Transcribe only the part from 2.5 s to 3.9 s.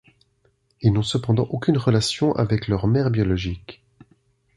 leur mère biologique.